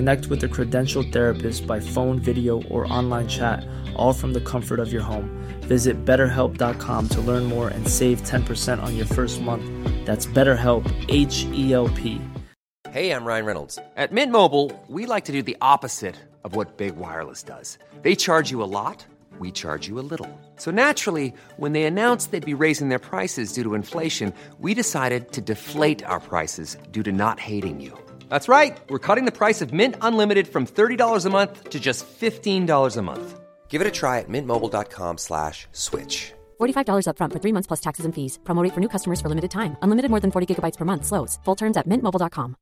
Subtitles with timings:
[0.00, 4.80] Connect with a credentialed therapist by phone, video, or online chat, all from the comfort
[4.80, 5.28] of your home.
[5.64, 9.62] Visit betterhelp.com to learn more and save 10% on your first month.
[10.06, 12.18] That's BetterHelp, H E L P.
[12.88, 13.78] Hey, I'm Ryan Reynolds.
[13.94, 17.76] At Mint Mobile, we like to do the opposite of what Big Wireless does.
[18.00, 19.04] They charge you a lot,
[19.38, 20.30] we charge you a little.
[20.56, 25.32] So naturally, when they announced they'd be raising their prices due to inflation, we decided
[25.32, 27.98] to deflate our prices due to not hating you.
[28.32, 28.74] That's right.
[28.90, 33.02] We're cutting the price of Mint Unlimited from $30 a month to just $15 a
[33.10, 33.28] month.
[33.72, 35.56] Give it a try at mintmobile.com slash
[35.86, 36.16] switch.
[36.60, 38.32] $45 upfront for three months plus taxes and fees.
[38.46, 39.72] Promo rate for new customers for limited time.
[39.84, 41.04] Unlimited more than 40 gigabytes per month.
[41.10, 41.32] Slows.
[41.44, 42.56] Full terms at mintmobile.com.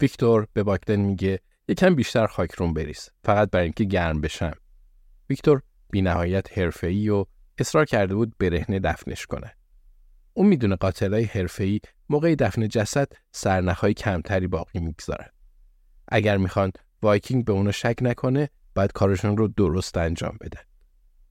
[0.00, 4.52] ویکتور به باگدن میگه یکم بیشتر خاک روم بریز فقط برای اینکه گرم بشم.
[5.30, 7.24] ویکتور بی نهایت حرفه‌ای و
[7.58, 9.54] اصرار کرده بود برهنه دفنش کنه.
[10.34, 11.80] اون می‌دونه قاتلای حرفه‌ای
[12.12, 15.28] موقع دفن جسد سرنخهای کمتری باقی می‌گذارن.
[16.08, 20.60] اگر می‌خوان وایکینگ به اونو شک نکنه باید کارشون رو درست انجام بدن.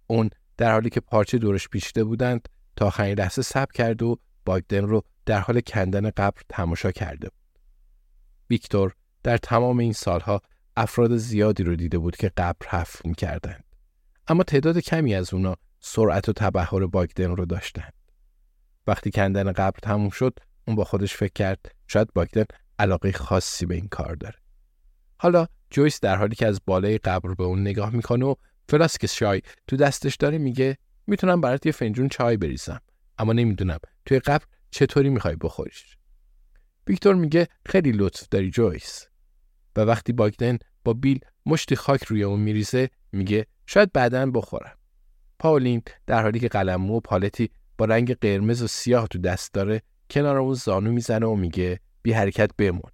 [0.07, 4.85] اون در حالی که پارچه دورش پیچیده بودند تا آخرین لحظه صبر کرد و باگدن
[4.85, 7.59] رو در حال کندن قبر تماشا کرده بود.
[8.49, 10.41] ویکتور در تمام این سالها
[10.77, 13.63] افراد زیادی رو دیده بود که قبر حفر می‌کردند.
[14.27, 17.93] اما تعداد کمی از اونا سرعت و تبهر باگدن رو داشتند.
[18.87, 20.39] وقتی کندن قبر تموم شد
[20.71, 22.45] اون با خودش فکر کرد شاید باگدن
[22.79, 24.35] علاقه خاصی به این کار داره.
[25.17, 28.35] حالا جویس در حالی که از بالای قبر به اون نگاه می‌کنه و
[28.69, 32.81] فلاسک شای تو دستش داره میگه می‌تونم برات یه فنجون چای بریزم
[33.17, 35.97] اما نمی‌دونم توی قبر چطوری می‌خوای بخوریش.
[36.87, 39.07] ویکتور میگه خیلی لطف داری جویس
[39.75, 44.77] و وقتی باگدن با بیل مشتی خاک روی اون میریزه میگه شاید بعدا بخورم.
[45.39, 49.81] پاولین در حالی که قلمو و پالتی با رنگ قرمز و سیاه تو دست داره
[50.11, 52.91] کنار اون زانو می‌زنه و میگه بی حرکت بمون.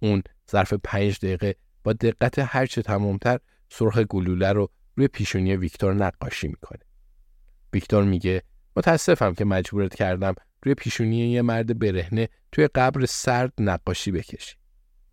[0.00, 1.54] اون ظرف پنج دقیقه
[1.84, 3.38] با دقت هرچه تمامتر
[3.70, 6.80] سرخ گلوله رو روی پیشونی ویکتور نقاشی می‌کنه.
[7.72, 8.42] ویکتور میگه
[8.76, 14.56] متاسفم که مجبورت کردم روی پیشونی یه مرد برهنه توی قبر سرد نقاشی بکشی.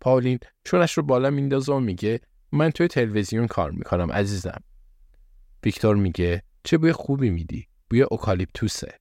[0.00, 2.20] پاولین چونش رو بالا میندازه و میگه
[2.52, 4.62] من توی تلویزیون کار می‌کنم عزیزم.
[5.64, 8.98] ویکتور میگه چه بوی خوبی میدی؟ بوی اوکالیپتوسه.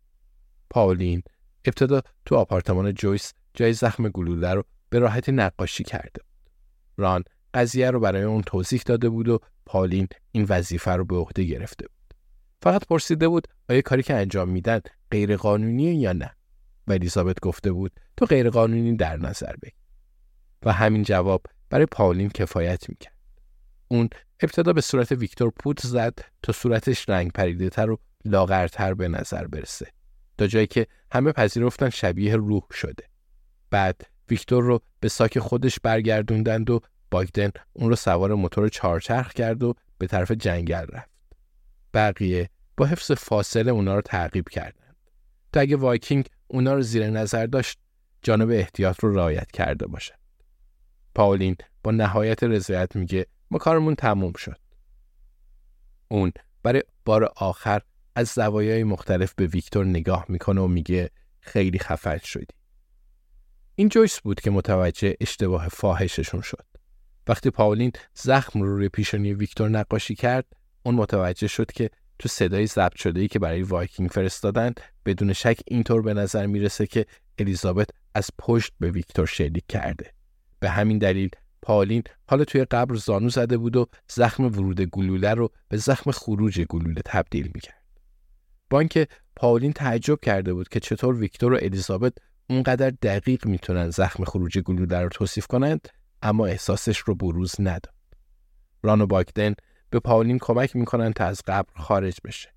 [0.69, 1.23] پاولین
[1.65, 6.51] ابتدا تو آپارتمان جویس جای زخم گلوله رو به راحتی نقاشی کرده بود.
[6.97, 7.23] ران
[7.53, 11.87] قضیه رو برای اون توضیح داده بود و پالین این وظیفه رو به عهده گرفته
[11.87, 12.15] بود.
[12.61, 16.31] فقط پرسیده بود آیا کاری که انجام میدن غیر قانونیه یا نه؟
[16.87, 19.73] و الیزابت گفته بود تو غیر قانونی در نظر بگیر.
[20.65, 23.15] و همین جواب برای پاولین کفایت می‌کرد.
[23.87, 29.07] اون ابتدا به صورت ویکتور پوت زد تا صورتش رنگ پریده تر و لاغرتر به
[29.07, 29.87] نظر برسه.
[30.41, 33.03] تا جایی که همه پذیرفتن شبیه روح شده.
[33.69, 36.79] بعد ویکتور رو به ساک خودش برگردوندند و
[37.11, 41.09] باگدن اون رو سوار موتور چهارچرخ کرد و به طرف جنگل رفت.
[41.93, 44.95] بقیه با حفظ فاصله اونا رو تعقیب کردند.
[45.53, 47.79] تا اگه وایکینگ اونا رو زیر نظر داشت
[48.21, 50.13] جانب احتیاط رو رعایت کرده باشه.
[51.15, 54.59] پاولین با نهایت رضایت میگه ما کارمون تموم شد.
[56.07, 56.31] اون
[56.63, 57.81] برای بار آخر
[58.15, 62.53] از زوایای مختلف به ویکتور نگاه می‌کنه و میگه خیلی خفن شدی.
[63.75, 66.65] این جویس بود که متوجه اشتباه فاحششون شد.
[67.27, 70.45] وقتی پاولین زخم رو روی پیشانی ویکتور نقاشی کرد،
[70.83, 71.89] اون متوجه شد که
[72.19, 74.73] تو صدای ضبط شده ای که برای وایکینگ فرستادن
[75.05, 77.05] بدون شک اینطور به نظر می‌رسه که
[77.39, 80.13] الیزابت از پشت به ویکتور شلیک کرده.
[80.59, 81.29] به همین دلیل
[81.61, 86.61] پاولین حالا توی قبر زانو زده بود و زخم ورود گلوله رو به زخم خروج
[86.61, 87.80] گلوله تبدیل می‌کرد.
[88.71, 92.13] با اینکه پاولین تعجب کرده بود که چطور ویکتور و الیزابت
[92.49, 95.87] اونقدر دقیق می‌تونن زخم خروج گلوله رو توصیف کنند
[96.21, 97.93] اما احساسش رو بروز نداد.
[98.83, 99.55] ران و باگدن
[99.89, 102.53] به پاولین کمک می‌کنن تا از قبر خارج بشه.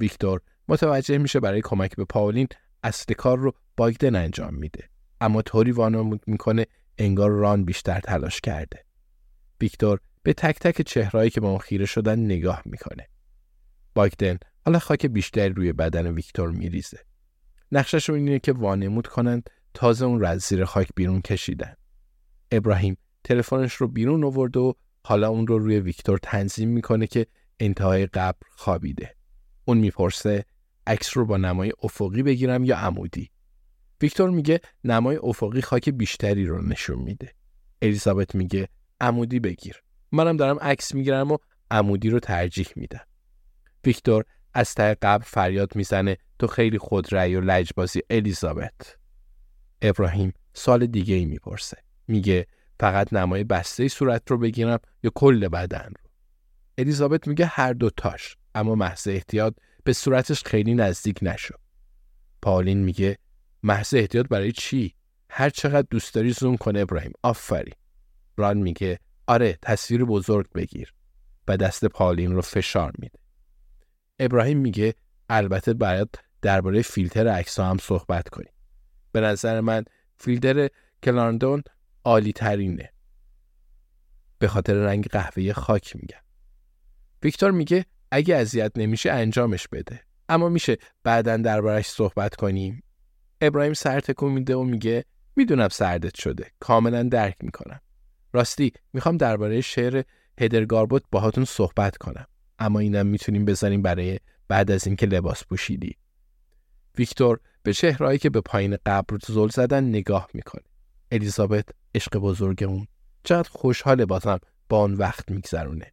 [0.00, 2.48] ویکتور متوجه میشه برای کمک به پاولین
[2.82, 4.88] اصل کار رو باگدن انجام میده.
[5.20, 6.66] اما طوری وانمود می‌کنه
[6.98, 8.84] انگار ران بیشتر تلاش کرده.
[9.60, 13.08] ویکتور به تک تک چهرهایی که به اون خیره شدن نگاه می‌کنه.
[13.94, 16.98] باگدن حالا خاک بیشتری روی بدن ویکتور میریزه.
[17.72, 21.74] نقشش رو اینه که وانمود کنند تازه اون رو از زیر خاک بیرون کشیدن.
[22.50, 24.74] ابراهیم تلفنش رو بیرون آورد و
[25.04, 27.26] حالا اون رو روی ویکتور تنظیم می‌کنه که
[27.60, 29.14] انتهای قبر خوابیده.
[29.64, 30.44] اون می‌پرسه
[30.86, 33.30] عکس رو با نمای افقی بگیرم یا عمودی.
[34.02, 37.34] ویکتور میگه نمای افقی خاک بیشتری رو نشون میده.
[37.82, 38.68] الیزابت میگه
[39.00, 39.82] عمودی بگیر.
[40.12, 41.36] منم دارم عکس می‌گیرم و
[41.70, 43.06] عمودی رو ترجیح میدم.
[43.84, 48.96] ویکتور از ته قبر فریاد می‌زنه تو خیلی خودرأی و لجبازی الیزابت.
[49.82, 51.76] ابراهیم سال دیگه ای می‌پرسه.
[52.08, 52.46] میگه
[52.80, 56.10] فقط نمای بسته صورت رو بگیرم یا کل بدن رو.
[56.78, 59.54] الیزابت میگه هر دو تاش اما محض احتیاط
[59.84, 61.54] به صورتش خیلی نزدیک نشو.
[62.42, 63.18] پالین میگه
[63.62, 64.94] محض احتیاط برای چی؟
[65.30, 67.74] هر چقدر دوست داری زوم کنه ابراهیم آفرین.
[68.36, 70.92] ران میگه آره تصویر بزرگ بگیر
[71.48, 73.18] و دست پالین رو فشار میده.
[74.24, 74.94] ابراهیم میگه
[75.28, 76.08] البته باید
[76.42, 78.52] درباره فیلتر عکس هم صحبت کنیم.
[79.12, 79.84] به نظر من
[80.18, 80.68] فیلتر
[81.02, 81.62] کلاندون
[82.04, 82.92] عالی ترینه.
[84.38, 86.22] به خاطر رنگ قهوه خاک میگم.
[87.22, 90.00] ویکتور میگه اگه اذیت نمیشه انجامش بده.
[90.28, 92.82] اما میشه بعدا دربارش صحبت کنیم.
[93.40, 95.04] ابراهیم سر تکون میده و میگه
[95.36, 96.50] می‌دونم سردت شده.
[96.60, 97.80] کاملا درک می‌کنم.
[98.32, 100.02] راستی می‌خوام درباره شعر
[100.40, 102.26] هدرگاربوت باهاتون صحبت کنم.
[102.62, 104.18] اما اینم می‌تونیم بذاریم برای
[104.48, 105.96] بعد از اینکه لباس پوشیدی.
[106.98, 110.62] ویکتور به چهرهایی که به پایین قبر زل زدن نگاه می‌کنه.
[111.12, 112.86] الیزابت عشق بزرگ اون
[113.24, 114.38] چقدر خوشحال بازم
[114.68, 115.92] با اون وقت میگذرونه.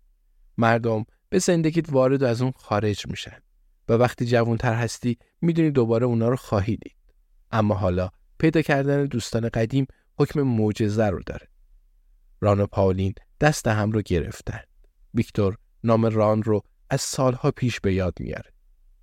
[0.58, 3.38] مردم به زندگیت وارد و از اون خارج میشن
[3.90, 6.98] و وقتی جوانتر هستی می‌دونی دوباره اونا رو خواهی دید.
[7.52, 9.86] اما حالا پیدا کردن دوستان قدیم
[10.20, 11.48] حکم معجزه رو داره.
[12.42, 14.60] ران و پاولین دست هم رو گرفتن.
[15.14, 18.52] ویکتور نام ران رو از سالها پیش به یاد میاره.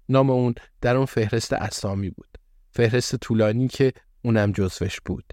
[0.08, 2.38] نام اون در اون فهرست اسامی بود.
[2.70, 3.92] فهرست طولانی که
[4.22, 5.32] اونم جزوش بود.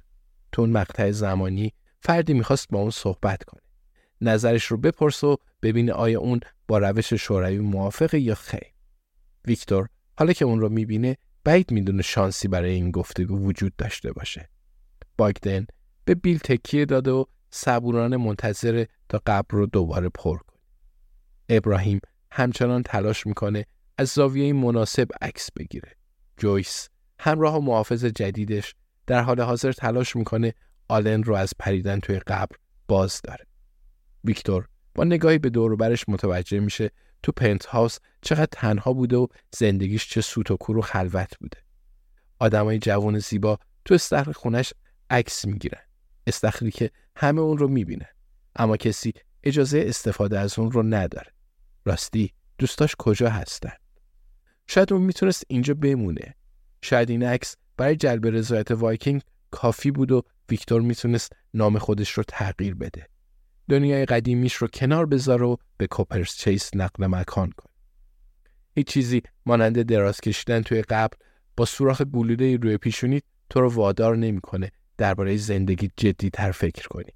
[0.51, 3.61] تو اون مقطع زمانی فردی می‌خواست با اون صحبت کنه.
[4.21, 8.73] نظرش رو بپرس و ببینه آیا اون با روش شوروی موافقه یا خیر.
[9.45, 9.87] ویکتور
[10.17, 14.49] حالا که اون رو می‌بینه بعید می‌دونه شانسی برای این گفتگو وجود داشته باشه.
[15.17, 15.65] باگدن
[16.05, 20.52] به بیل تکیه داده و صبورانه منتظر تا قبر رو دوباره پر کنه.
[21.49, 21.99] ابراهیم
[22.31, 23.65] همچنان تلاش می‌کنه
[23.97, 25.95] از زاویه مناسب عکس بگیره.
[26.37, 28.75] جویس همراه و محافظ جدیدش
[29.07, 30.53] در حال حاضر تلاش می‌کنه
[30.87, 32.55] آلن رو از پریدن توی قبر
[32.87, 33.45] باز داره.
[34.23, 36.91] ویکتور با نگاهی به دور برش متوجه میشه
[37.23, 41.57] تو پنت هاوس چقدر تنها بوده و زندگیش چه سوت و کور و خلوت بوده.
[42.39, 44.73] آدمای جوان زیبا تو استخر خونش
[45.09, 45.81] عکس می‌گیرن.
[46.27, 48.09] استخری که همه اون رو می‌بینه.
[48.55, 49.13] اما کسی
[49.43, 51.31] اجازه استفاده از اون رو نداره.
[51.85, 53.73] راستی دوستاش کجا هستن؟
[54.67, 56.35] شاید اون می‌تونست اینجا بمونه.
[56.81, 62.23] شاید این عکس برای جلب رضایت وایکینگ کافی بود و ویکتور می‌تونست نام خودش رو
[62.27, 63.07] تغییر بده.
[63.69, 67.69] دنیای قدیمیش رو کنار بذاره و به کوپرس چیس نقل مکان کنه.
[68.75, 71.17] هیچ چیزی مانند دراز کشیدن توی قبر
[71.57, 77.11] با سوراخ گلوله روی پیشونیت تو رو وادار نمی‌کنه درباره زندگی جدی تر فکر کنی.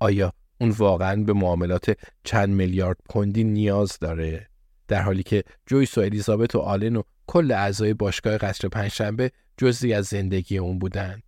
[0.00, 4.48] آیا اون واقعا به معاملات چند میلیارد پوندی نیاز داره؟
[4.88, 9.92] در حالی که جویس و الیزابت و آلن و کل اعضای باشگاه قصر پنجشنبه جزی
[9.92, 11.22] از زندگی اون بودند.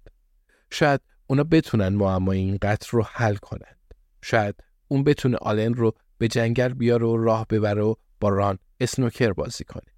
[0.70, 3.78] شاید اونا بتونن معمای این قتل رو حل کنند.
[4.22, 4.54] شاید
[4.88, 9.64] اون بتونه آلن رو به جنگل بیاره و راه ببره و با ران اسنوکر بازی
[9.64, 9.92] کنه.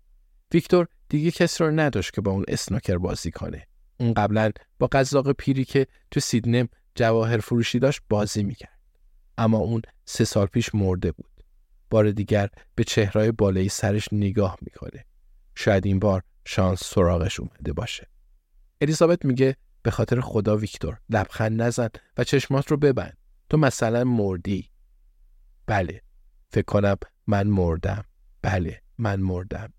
[0.53, 3.67] ویکتور دیگه کسی رو نداشت که با اون اسنوکر بازی کنه.
[4.01, 8.79] اون قبلا با قزاق پیری که تو سیدنم جواهر فروشی داشت بازی می‌کرد.
[9.39, 11.31] اما اون سه سال پیش مرده بود.
[11.91, 15.05] بار دیگر به چهرهای بالای سرش نگاه می‌کنه.
[15.55, 18.09] شاید این بار شانس سراغش اومده باشه.
[18.81, 23.17] الیزابت میگه به خاطر خدا ویکتور لبخند نزن و چشمات رو ببند.
[23.51, 24.71] تو مثلا مردی.
[25.67, 26.01] بله.
[26.51, 26.97] فکر کنم
[27.27, 28.05] من مردم.
[28.43, 29.73] بله من مردم.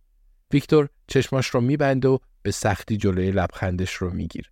[0.53, 4.51] ویکتور چشماش رو میبند و به سختی جلوی لبخندش رو میگیر.